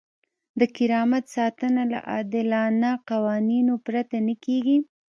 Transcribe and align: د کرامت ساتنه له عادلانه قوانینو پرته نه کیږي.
د 0.59 0.61
کرامت 0.75 1.25
ساتنه 1.35 1.83
له 1.91 1.99
عادلانه 2.11 2.91
قوانینو 3.09 3.73
پرته 3.85 4.17
نه 4.27 4.35
کیږي. 4.45 4.77